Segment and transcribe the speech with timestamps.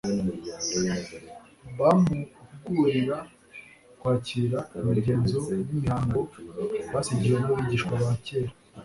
[1.79, 3.17] Bamuhugurira
[3.99, 6.19] kwakira imigenzo n'imihango
[6.93, 8.53] basigiwe n'abigisha ba kera,